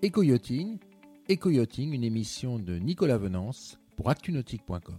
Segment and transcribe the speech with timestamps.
[0.00, 0.78] Éco-yachting,
[1.92, 4.96] une émission de Nicolas Venance pour actunautique.com.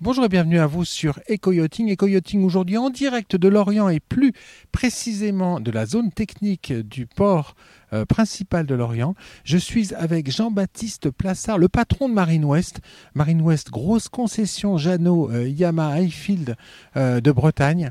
[0.00, 1.92] Bonjour et bienvenue à vous sur Eco-Yachting.
[1.92, 4.32] Eco-Yachting aujourd'hui en direct de Lorient et plus
[4.72, 7.54] précisément de la zone technique du port
[7.92, 9.14] euh, principal de Lorient.
[9.44, 12.80] Je suis avec Jean-Baptiste Plassard, le patron de Marine West.
[13.14, 16.56] Marine West, grosse concession Jeannot euh, Yamaha Highfield
[16.96, 17.90] euh, de Bretagne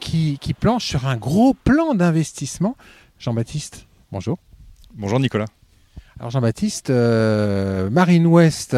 [0.00, 2.76] qui, qui planche sur un gros plan d'investissement.
[3.20, 4.38] Jean-Baptiste, bonjour.
[4.94, 5.46] Bonjour Nicolas.
[6.18, 8.74] Alors Jean-Baptiste, Marine West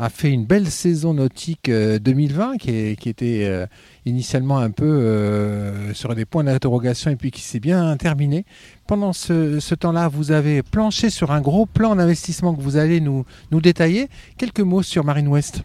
[0.00, 3.66] a fait une belle saison nautique 2020 euh, qui, était euh,
[4.06, 8.44] initialement un peu euh, sur des points d'interrogation et puis qui s'est bien terminé.
[8.86, 13.24] Pendant ce, temps-là, vous avez planché sur un gros plan d'investissement que vous allez nous
[13.52, 14.08] détailler.
[14.38, 15.64] Quelques mots sur Marine West.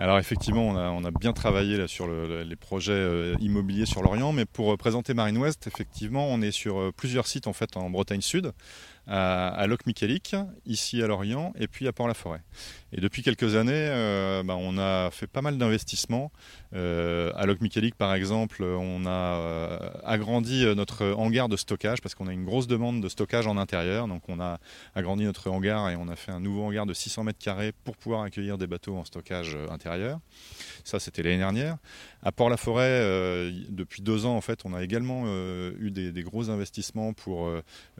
[0.00, 5.12] Alors effectivement, on a, bien travaillé sur les projets immobiliers sur l'Orient, mais pour présenter
[5.12, 8.52] Marine West, effectivement, on est sur plusieurs sites en fait en Bretagne Sud
[9.08, 12.42] à, à Locmiquélic, ici à Lorient, et puis à Port-la-Forêt.
[12.92, 16.32] Et depuis quelques années, euh, bah, on a fait pas mal d'investissements.
[16.74, 22.28] Euh, à Locmiquélic, par exemple, on a euh, agrandi notre hangar de stockage parce qu'on
[22.28, 24.08] a une grosse demande de stockage en intérieur.
[24.08, 24.58] Donc on a
[24.94, 27.96] agrandi notre hangar et on a fait un nouveau hangar de 600 mètres carrés pour
[27.96, 30.18] pouvoir accueillir des bateaux en stockage intérieur.
[30.84, 31.76] Ça, c'était l'année dernière.
[32.22, 37.12] À Port-la-Forêt, depuis deux ans, en fait, on a également eu des, des, gros investissements
[37.12, 37.50] pour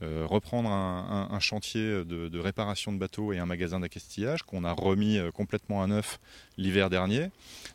[0.01, 5.19] reprendre un un, chantier de, réparation de bateaux et un magasin d'accastillage qu'on a remis
[5.19, 6.19] euh, complètement à neuf
[6.57, 7.31] l'hiver dernier.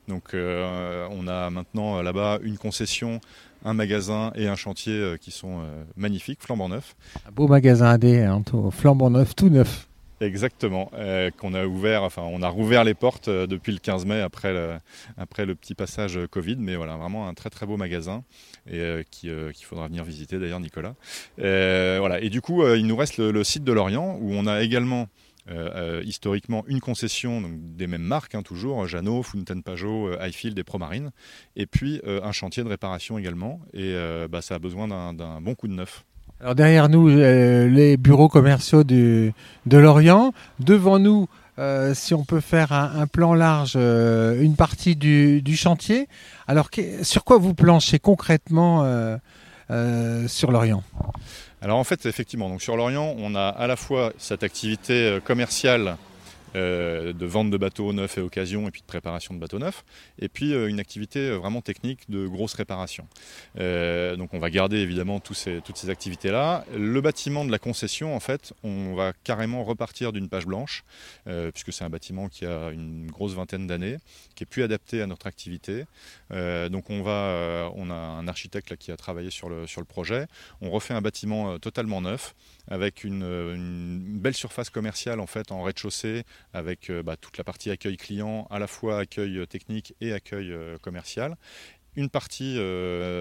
[0.07, 3.21] Donc euh, on a maintenant euh, là-bas une concession
[3.65, 5.61] un magasin et un chantier qui sont
[5.95, 6.97] magnifiques, flambant neufs.
[7.25, 9.87] Un beau magasin AD, hein, flambant neuf, tout neuf.
[10.23, 14.05] Exactement, euh, qu'on a ouvert, enfin on a rouvert les portes euh, depuis le 15
[14.05, 18.23] mai après le, petit passage Covid, mais voilà, vraiment un très très beau magasin
[18.65, 20.95] et euh, qu'il faudra venir visiter d'ailleurs Nicolas.
[21.37, 25.07] voilà, et du coup il nous reste le, site de Lorient où on a également
[26.05, 31.11] historiquement une concession des mêmes marques, hein, toujours, Jeannot, Fountain Pajot, Highfield et Promarine,
[31.57, 33.93] et puis un chantier de réparation également, et
[34.29, 36.05] bah, ça a besoin d'un bon coup de neuf.
[36.41, 39.33] Alors derrière nous, euh, les bureaux commerciaux de
[39.65, 40.33] Lorient.
[40.59, 41.27] Devant nous,
[41.59, 46.07] euh, si on peut faire un, plan large, euh, une partie du, chantier.
[46.47, 46.69] Alors
[47.03, 48.83] sur quoi vous planchez concrètement
[50.27, 50.83] sur Lorient?
[51.61, 55.95] Alors en fait, effectivement, sur Lorient, on a à la fois cette activité commerciale
[56.55, 59.83] euh, de vente de bateaux neufs et occasion et puis de préparation de bateaux neufs,
[60.19, 63.07] et puis euh, une activité euh, vraiment technique de grosse réparation.
[63.55, 66.65] donc on va garder évidemment toutes ces activités-là.
[66.75, 70.83] Le bâtiment de la concession, en fait, on va carrément repartir d'une page blanche,
[71.25, 73.97] puisque c'est un bâtiment qui a une grosse vingtaine d'années,
[74.35, 75.85] qui est plus adapté à notre activité.
[76.29, 80.27] donc on va, on a un architecte qui a travaillé sur le, sur le projet.
[80.61, 82.35] On refait un bâtiment totalement neuf,
[82.69, 86.23] avec une, une, belle surface commerciale en fait en rez-de-chaussée
[86.53, 90.13] avec euh, bah, toute la partie accueil client, à la fois accueil euh, technique et
[90.13, 91.35] accueil euh, commercial.
[91.95, 92.57] Une partie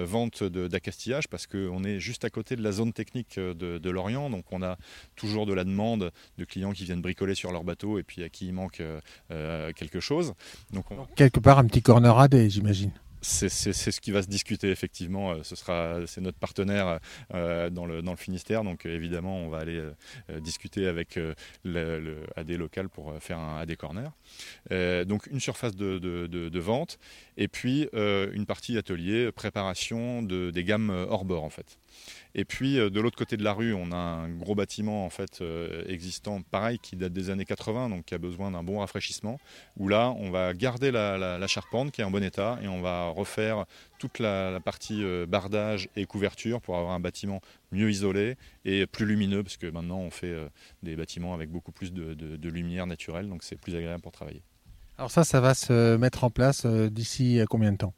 [0.06, 4.46] vente d'accastillage parce qu'on est juste à côté de la zone technique de, Lorient, donc
[4.50, 4.78] on a
[5.14, 8.30] toujours de la demande de clients qui viennent bricoler sur leur bateau et puis à
[8.30, 8.82] qui il manque
[9.28, 10.32] quelque chose.
[10.72, 15.32] Donc Quelque part un petit corner AD j'imagine c'est ce qui va se discuter effectivement.
[15.32, 16.98] Euh, ce sera, c'est notre partenaire
[17.34, 19.82] euh, dans, le, dans le Finistère, donc euh, évidemment on va aller
[20.40, 21.18] discuter avec
[21.64, 24.12] le, AD local pour faire un AD corner.
[24.70, 26.98] donc une surface de, de, vente
[27.36, 31.78] et puis une partie atelier préparation de, des gammes hors bord en fait.
[32.34, 35.10] Et puis euh, de l'autre côté de la rue, on a un gros bâtiment en
[35.10, 38.78] fait euh, existant, pareil, qui date des années 80, donc qui a besoin d'un bon
[38.78, 39.38] rafraîchissement.
[39.76, 43.08] Où là, on va garder la, charpente qui est en bon état et on va
[43.08, 43.66] refaire
[43.98, 47.40] toute la, partie euh, bardage et couverture pour avoir un bâtiment
[47.72, 50.34] mieux isolé et plus lumineux, parce que maintenant on fait
[50.82, 54.42] des bâtiments avec beaucoup plus de, lumière naturelle, donc c'est plus agréable pour travailler.
[54.98, 57.94] Alors ça, ça va se mettre en place d'ici combien de temps?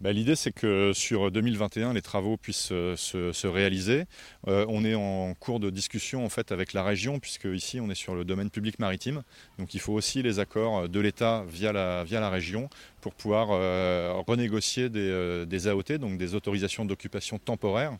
[0.00, 4.04] Bah, l'idée, c'est que sur 2021, les travaux puissent euh, se, réaliser.
[4.46, 7.90] Euh, on est en cours de discussion en fait avec la région, puisque ici, on
[7.90, 9.22] est sur le domaine public maritime.
[9.58, 12.68] Donc, il faut aussi les accords de l'État via la, via la région
[13.00, 17.96] pour pouvoir euh, renégocier des, AOT, donc des autorisations d'occupation temporaire,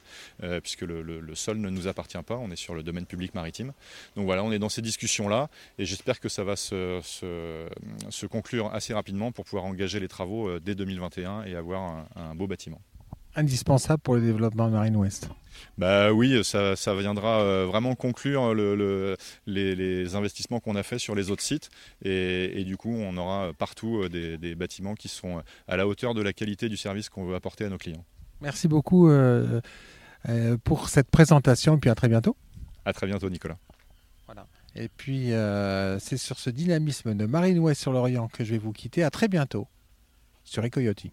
[0.62, 2.36] puisque le, sol ne nous appartient pas.
[2.36, 3.72] On est sur le domaine public maritime.
[4.16, 5.48] Donc voilà, on est dans ces discussions-là,
[5.78, 10.58] et j'espère que ça va se, se, conclure assez rapidement pour pouvoir engager les travaux
[10.58, 12.80] dès 2021 et avoir un, beau bâtiment.
[13.34, 15.28] Indispensable pour le développement de Marine Ouest.
[15.78, 21.42] Bah oui, ça, viendra euh, vraiment conclure les, investissements qu'on a fait sur les autres
[21.42, 21.70] sites
[22.02, 26.22] et, du coup on aura partout euh, des, bâtiments qui sont à la hauteur de
[26.22, 28.04] la qualité du service qu'on veut apporter à nos clients.
[28.42, 29.08] Merci beaucoup
[30.28, 32.36] euh, pour cette présentation et puis à très bientôt.
[32.84, 33.58] À très bientôt, Nicolas.
[34.26, 34.46] Voilà.
[34.74, 38.58] Et puis, euh, c'est sur ce dynamisme de Marine Ouest sur l'Orient que je vais
[38.58, 39.04] vous quitter.
[39.04, 39.68] À très bientôt
[40.44, 41.12] sur Ecoyoti.